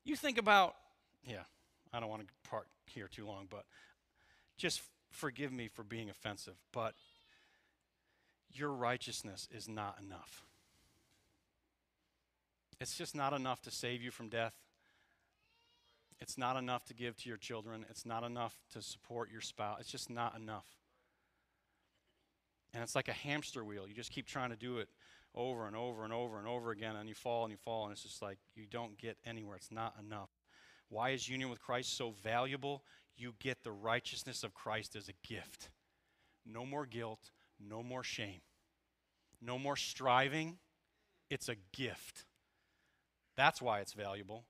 [0.03, 0.75] You think about,
[1.23, 1.43] yeah,
[1.93, 3.63] I don't want to park here too long, but
[4.57, 4.81] just
[5.11, 6.95] forgive me for being offensive, but
[8.51, 10.43] your righteousness is not enough.
[12.79, 14.55] It's just not enough to save you from death.
[16.19, 17.85] It's not enough to give to your children.
[17.91, 19.77] It's not enough to support your spouse.
[19.81, 20.65] It's just not enough.
[22.73, 23.87] And it's like a hamster wheel.
[23.87, 24.87] You just keep trying to do it
[25.35, 27.91] over and over and over and over again, and you fall and you fall, and
[27.91, 29.55] it's just like you don't get anywhere.
[29.55, 30.29] It's not enough.
[30.89, 32.83] Why is union with Christ so valuable?
[33.17, 35.69] You get the righteousness of Christ as a gift.
[36.45, 38.41] No more guilt, no more shame,
[39.41, 40.57] no more striving.
[41.29, 42.25] It's a gift.
[43.37, 44.43] That's why it's valuable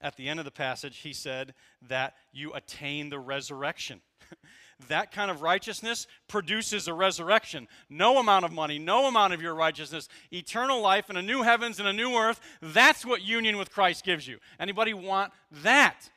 [0.00, 1.54] at the end of the passage, he said
[1.88, 4.00] that you attain the resurrection.
[4.88, 7.66] that kind of righteousness produces a resurrection.
[7.88, 11.78] No amount of money, no amount of your righteousness, eternal life and a new heavens
[11.78, 14.38] and a new earth, that's what union with Christ gives you.
[14.60, 15.32] Anybody want
[15.62, 16.10] that?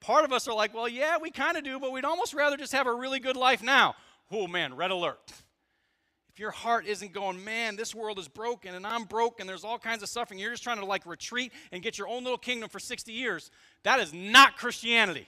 [0.00, 2.56] Part of us are like, well, yeah, we kind of do, but we'd almost rather
[2.56, 3.96] just have a really good life now.
[4.30, 5.18] Oh man, red alert
[6.38, 10.02] your heart isn't going, man, this world is broken and I'm broken, there's all kinds
[10.02, 12.78] of suffering, you're just trying to like retreat and get your own little kingdom for
[12.78, 13.50] 60 years,
[13.82, 15.26] that is not Christianity.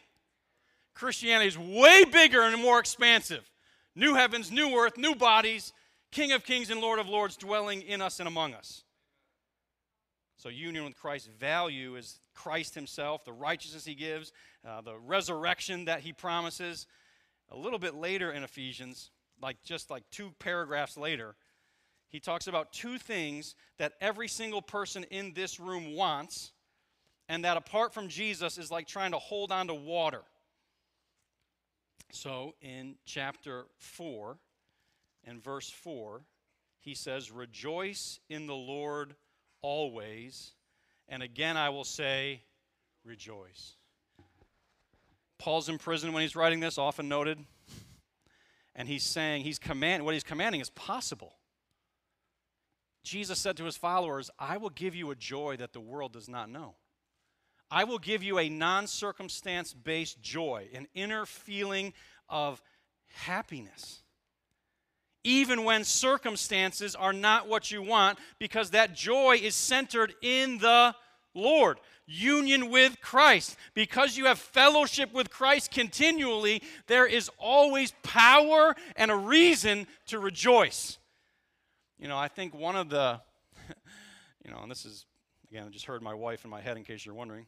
[0.95, 3.49] Christianity is way bigger and more expansive.
[3.95, 5.73] New heavens, new earth, new bodies,
[6.11, 8.83] King of kings and Lord of lords dwelling in us and among us.
[10.37, 14.33] So, union with Christ's value is Christ Himself, the righteousness He gives,
[14.67, 16.87] uh, the resurrection that He promises.
[17.51, 19.11] A little bit later in Ephesians,
[19.43, 21.35] like just like two paragraphs later,
[22.09, 26.53] he talks about two things that every single person in this room wants,
[27.29, 30.23] and that apart from Jesus is like trying to hold on to water.
[32.11, 34.37] So in chapter 4
[35.25, 36.23] and verse 4,
[36.81, 39.15] he says, Rejoice in the Lord
[39.63, 40.53] always.
[41.09, 42.43] And again, I will say,
[43.05, 43.77] Rejoice.
[45.39, 47.39] Paul's in prison when he's writing this, often noted
[48.75, 51.35] and he's saying, he's command, what he's commanding is possible.
[53.03, 56.29] Jesus said to his followers, I will give you a joy that the world does
[56.29, 56.75] not know.
[57.71, 61.93] I will give you a non circumstance based joy, an inner feeling
[62.29, 62.61] of
[63.09, 64.03] happiness.
[65.23, 70.95] Even when circumstances are not what you want, because that joy is centered in the
[71.35, 73.57] Lord, union with Christ.
[73.75, 80.19] Because you have fellowship with Christ continually, there is always power and a reason to
[80.19, 80.99] rejoice.
[81.99, 83.21] You know, I think one of the,
[84.45, 85.07] you know, and this is,
[85.51, 87.47] again, I just heard my wife in my head in case you're wondering.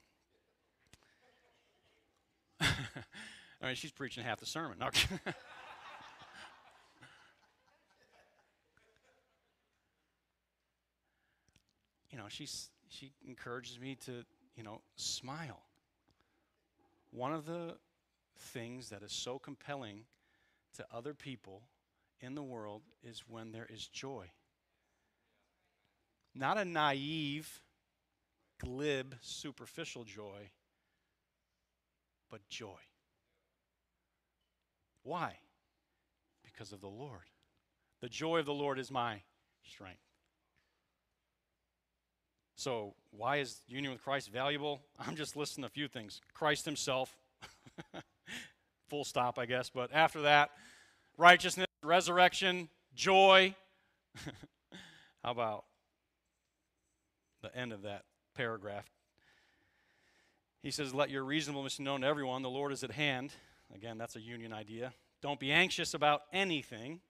[2.60, 4.78] I mean, she's preaching half the sermon.
[4.78, 4.90] No.
[12.10, 14.24] you know, she's she encourages me to,
[14.56, 15.62] you know, smile.
[17.10, 17.76] One of the
[18.38, 20.04] things that is so compelling
[20.76, 21.62] to other people
[22.20, 24.30] in the world is when there is joy.
[26.34, 27.62] Not a naive,
[28.58, 30.50] glib, superficial joy,
[32.30, 32.78] but joy.
[35.02, 35.36] Why?
[36.42, 37.28] Because of the Lord.
[38.00, 39.22] The joy of the Lord is my
[39.62, 40.11] strength.
[42.62, 44.82] So, why is union with Christ valuable?
[45.00, 46.20] I'm just listing a few things.
[46.32, 47.12] Christ Himself,
[48.88, 49.68] full stop, I guess.
[49.68, 50.50] But after that,
[51.18, 53.56] righteousness, resurrection, joy.
[55.24, 55.64] How about
[57.42, 58.04] the end of that
[58.36, 58.88] paragraph?
[60.62, 62.42] He says, Let your reasonableness be known to everyone.
[62.42, 63.32] The Lord is at hand.
[63.74, 64.92] Again, that's a union idea.
[65.20, 67.00] Don't be anxious about anything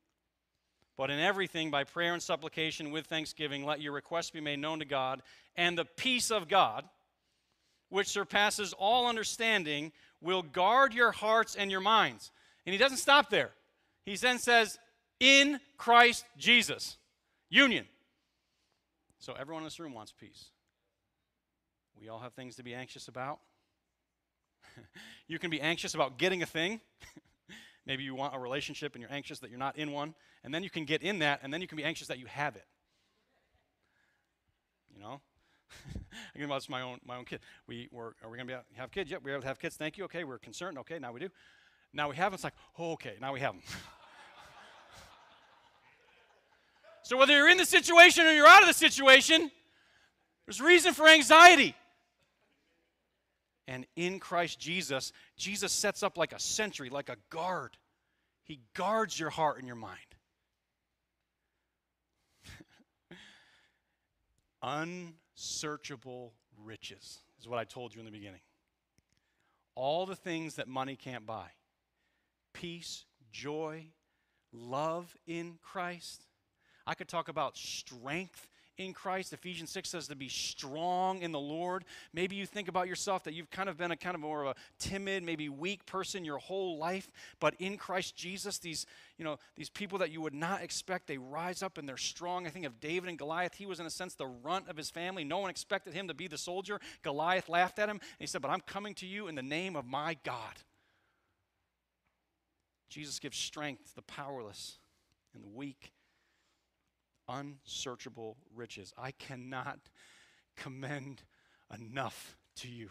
[0.97, 4.79] but in everything, by prayer and supplication with thanksgiving, let your requests be made known
[4.81, 5.23] to God,
[5.57, 6.85] and the peace of God,
[7.89, 12.31] which surpasses all understanding, will guard your hearts and your minds.
[12.67, 13.51] And he doesn't stop there.
[14.05, 14.79] He then says,
[15.21, 16.97] in Christ Jesus.
[17.49, 17.87] Union.
[19.19, 20.51] So everyone in this room wants peace.
[22.01, 23.39] We all have things to be anxious about.
[25.29, 26.81] you can be anxious about getting a thing.
[27.87, 30.15] Maybe you want a relationship and you're anxious that you're not in one.
[30.45, 32.27] And then you can get in that, and then you can be anxious that you
[32.27, 32.67] have it.
[34.95, 35.21] You know?
[35.95, 37.41] I think about my own my own kid.
[37.67, 39.11] We were are we gonna be have kids?
[39.11, 39.77] Yep, we're able to have kids.
[39.77, 40.05] Thank you.
[40.05, 40.79] Okay, we're concerned.
[40.79, 41.29] Okay, now we do.
[41.93, 42.35] Now we have them.
[42.35, 43.63] It's like, oh, okay, now we have them.
[47.03, 49.51] so whether you're in the situation or you're out of the situation,
[50.47, 51.75] there's reason for anxiety.
[53.69, 57.77] And in Christ Jesus, Jesus sets up like a sentry, like a guard.
[58.45, 59.99] He guards your heart and your mind.
[65.37, 66.35] Unsearchable
[66.65, 68.41] riches is what I told you in the beginning.
[69.75, 71.49] All the things that money can't buy
[72.53, 73.87] peace, joy,
[74.53, 76.27] love in Christ.
[76.87, 78.49] I could talk about strength
[78.85, 79.33] in Christ.
[79.33, 81.85] Ephesians 6 says to be strong in the Lord.
[82.13, 84.57] Maybe you think about yourself that you've kind of been a kind of more of
[84.57, 87.11] a timid, maybe weak person your whole life,
[87.41, 88.87] but in Christ Jesus, these,
[89.19, 92.47] you know, these people that you would not expect, they rise up and they're strong.
[92.47, 93.55] I think of David and Goliath.
[93.55, 95.25] He was in a sense the runt of his family.
[95.25, 96.81] No one expected him to be the soldier.
[97.03, 99.77] Goliath laughed at him and he said, "But I'm coming to you in the name
[99.77, 100.61] of my God."
[102.89, 104.79] Jesus gives strength to the powerless
[105.35, 105.93] and the weak
[107.29, 108.93] unsearchable riches.
[108.99, 109.79] I cannot
[110.57, 111.23] commend
[111.75, 112.91] enough to you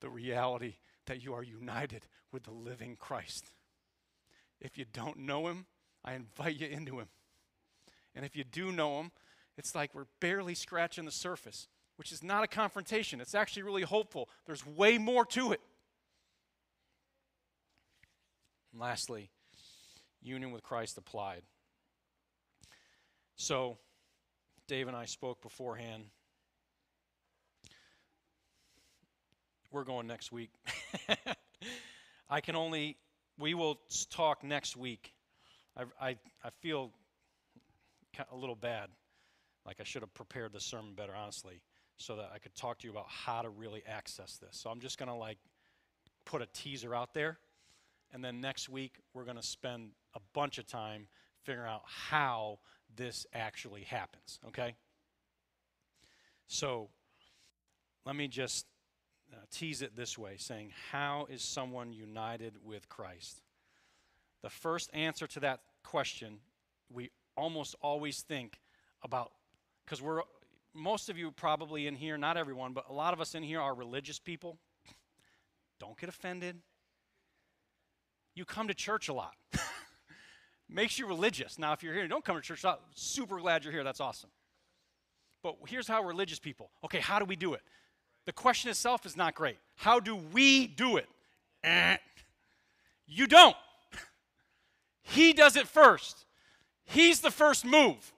[0.00, 0.74] the reality
[1.06, 3.52] that you are united with the living Christ.
[4.60, 5.66] If you don't know him,
[6.04, 7.08] I invite you into him.
[8.14, 9.12] And if you do know him,
[9.58, 13.20] it's like we're barely scratching the surface, which is not a confrontation.
[13.20, 14.28] It's actually really hopeful.
[14.46, 15.60] There's way more to it.
[18.72, 19.30] And lastly,
[20.22, 21.42] union with Christ applied.
[23.36, 23.76] So,
[24.66, 26.04] Dave and I spoke beforehand.
[29.70, 30.50] We're going next week.
[32.30, 32.96] I can only,
[33.38, 33.78] we will
[34.08, 35.12] talk next week.
[35.76, 36.92] I, I, I feel
[38.32, 38.88] a little bad.
[39.66, 41.60] Like I should have prepared the sermon better, honestly,
[41.98, 44.52] so that I could talk to you about how to really access this.
[44.52, 45.38] So I'm just going to like
[46.24, 47.38] put a teaser out there.
[48.14, 51.08] And then next week, we're going to spend a bunch of time
[51.44, 52.60] figuring out how
[52.96, 54.74] this actually happens, okay?
[56.48, 56.88] So
[58.04, 58.66] let me just
[59.32, 63.42] uh, tease it this way saying, How is someone united with Christ?
[64.42, 66.38] The first answer to that question,
[66.92, 68.60] we almost always think
[69.02, 69.32] about,
[69.84, 70.22] because we're,
[70.72, 73.60] most of you probably in here, not everyone, but a lot of us in here
[73.60, 74.58] are religious people.
[75.80, 76.56] Don't get offended.
[78.34, 79.34] You come to church a lot.
[80.68, 81.58] makes you religious.
[81.58, 83.84] Now, if you're here don't come to church, I'm super glad you're here.
[83.84, 84.30] That's awesome.
[85.42, 87.62] But here's how religious people okay, how do we do it?
[88.24, 89.58] The question itself is not great.
[89.76, 91.08] How do we do it?
[91.62, 91.96] Eh.
[93.06, 93.56] You don't.
[95.02, 96.26] he does it first.
[96.84, 98.12] He's the first move.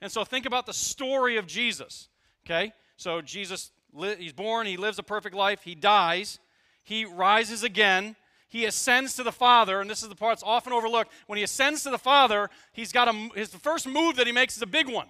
[0.00, 2.08] And so think about the story of Jesus,
[2.46, 2.72] okay?
[2.96, 3.70] So Jesus,
[4.18, 6.38] he's born, he lives a perfect life, he dies,
[6.82, 8.14] he rises again,
[8.54, 11.10] he ascends to the Father, and this is the part that's often overlooked.
[11.26, 14.56] When he ascends to the Father, he's got a, his first move that he makes
[14.56, 15.08] is a big one.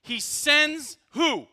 [0.00, 1.46] He sends who?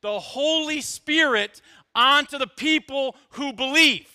[0.00, 1.62] The Holy Spirit
[1.94, 4.08] onto the people who believe.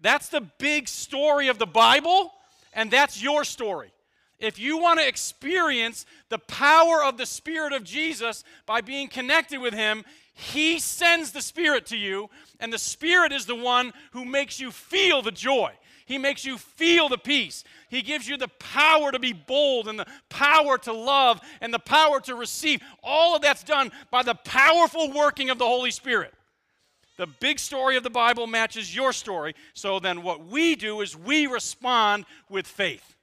[0.00, 2.32] That's the big story of the Bible,
[2.72, 3.92] and that's your story.
[4.38, 9.60] If you want to experience the power of the Spirit of Jesus by being connected
[9.60, 12.30] with Him, He sends the Spirit to you,
[12.60, 15.72] and the Spirit is the one who makes you feel the joy.
[16.04, 17.64] He makes you feel the peace.
[17.88, 21.78] He gives you the power to be bold and the power to love and the
[21.78, 22.80] power to receive.
[23.02, 26.34] All of that's done by the powerful working of the Holy Spirit.
[27.18, 29.54] The big story of the Bible matches your story.
[29.74, 33.16] So then, what we do is we respond with faith.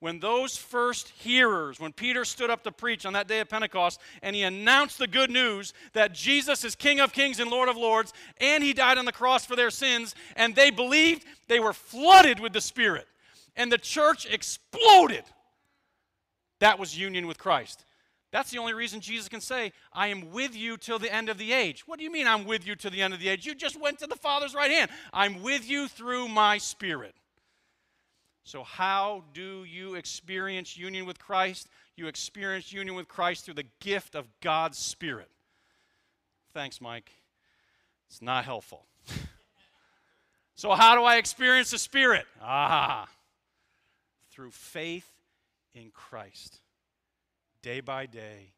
[0.00, 4.00] When those first hearers, when Peter stood up to preach on that day of Pentecost
[4.22, 7.76] and he announced the good news that Jesus is King of Kings and Lord of
[7.76, 11.72] Lords, and he died on the cross for their sins, and they believed, they were
[11.72, 13.08] flooded with the Spirit.
[13.56, 15.24] And the church exploded.
[16.60, 17.84] That was union with Christ.
[18.30, 21.38] That's the only reason Jesus can say, I am with you till the end of
[21.38, 21.88] the age.
[21.88, 23.46] What do you mean I'm with you till the end of the age?
[23.46, 24.90] You just went to the Father's right hand.
[25.12, 27.14] I'm with you through my Spirit.
[28.48, 31.68] So, how do you experience union with Christ?
[31.96, 35.28] You experience union with Christ through the gift of God's Spirit.
[36.54, 37.12] Thanks, Mike.
[38.08, 38.86] It's not helpful.
[40.54, 42.24] so, how do I experience the Spirit?
[42.42, 43.06] Ah,
[44.30, 45.10] through faith
[45.74, 46.62] in Christ
[47.60, 48.54] day by day,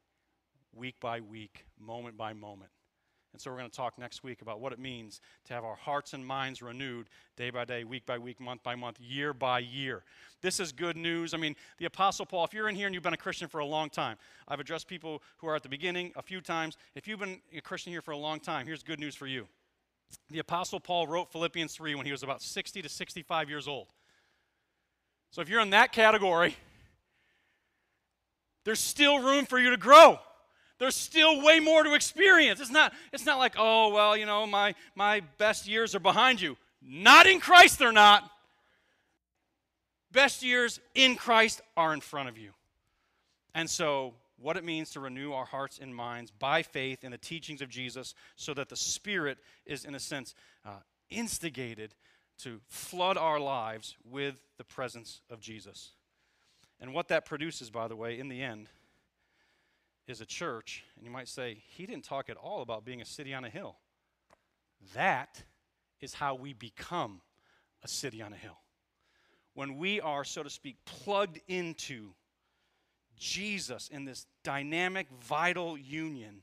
[0.72, 2.70] week by week, moment by moment.
[3.32, 5.76] And so we're going to talk next week about what it means to have our
[5.76, 9.60] hearts and minds renewed day by day, week by week, month by month, year by
[9.60, 10.02] year.
[10.42, 11.32] This is good news.
[11.32, 13.60] I mean, the Apostle Paul, if you're in here and you've been a Christian for
[13.60, 14.16] a long time,
[14.48, 16.76] I've addressed people who are at the beginning a few times.
[16.96, 19.46] If you've been a Christian here for a long time, here's good news for you.
[20.30, 23.88] The Apostle Paul wrote Philippians 3 when he was about 60 to 65 years old.
[25.30, 26.56] So if you're in that category,
[28.64, 30.18] there's still room for you to grow.
[30.80, 32.58] There's still way more to experience.
[32.58, 36.40] It's not, it's not like, oh, well, you know, my, my best years are behind
[36.40, 36.56] you.
[36.82, 38.28] Not in Christ, they're not.
[40.10, 42.52] Best years in Christ are in front of you.
[43.54, 47.18] And so, what it means to renew our hearts and minds by faith in the
[47.18, 51.94] teachings of Jesus so that the Spirit is, in a sense, uh, instigated
[52.38, 55.90] to flood our lives with the presence of Jesus.
[56.80, 58.68] And what that produces, by the way, in the end,
[60.11, 60.84] is a church.
[60.96, 63.50] And you might say, he didn't talk at all about being a city on a
[63.50, 63.76] hill.
[64.94, 65.42] That
[66.00, 67.20] is how we become
[67.82, 68.58] a city on a hill.
[69.54, 72.11] When we are, so to speak, plugged into
[73.18, 76.42] Jesus in this dynamic, vital union,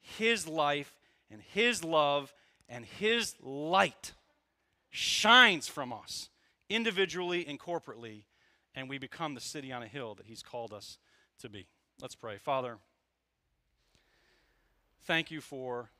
[0.00, 0.96] his life
[1.30, 2.32] and his love
[2.68, 4.12] and his light
[4.90, 6.30] shines from us
[6.68, 8.24] individually and corporately
[8.74, 10.98] and we become the city on a hill that He's called us
[11.40, 11.66] to be.
[12.00, 12.38] Let's pray.
[12.38, 12.78] Father,
[15.06, 15.90] thank you for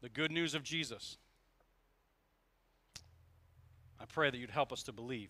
[0.00, 1.16] the good news of Jesus.
[4.00, 5.28] I pray that you'd help us to believe.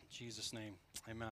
[0.00, 0.74] In Jesus' name,
[1.08, 1.28] amen.